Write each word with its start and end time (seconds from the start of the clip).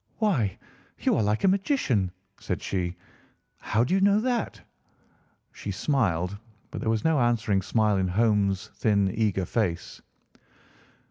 "Why, 0.17 0.57
you 0.97 1.15
are 1.15 1.21
like 1.21 1.43
a 1.43 1.47
magician," 1.47 2.11
said 2.39 2.59
she. 2.63 2.95
"How 3.59 3.83
do 3.83 3.93
you 3.93 4.01
know 4.01 4.19
that?" 4.19 4.59
She 5.51 5.69
smiled, 5.69 6.35
but 6.71 6.81
there 6.81 6.89
was 6.89 7.03
no 7.03 7.19
answering 7.19 7.61
smile 7.61 7.97
in 7.97 8.07
Holmes' 8.07 8.71
thin, 8.73 9.13
eager 9.13 9.45
face. 9.45 10.01